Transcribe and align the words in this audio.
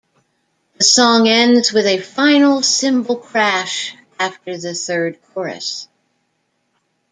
The 0.79 0.83
song 0.83 1.27
ends 1.27 1.71
with 1.71 1.85
a 1.85 2.01
final 2.01 2.63
cymbal 2.63 3.17
crash 3.17 3.95
after 4.19 4.57
the 4.57 4.73
third 4.73 5.21
chorus. 5.35 5.89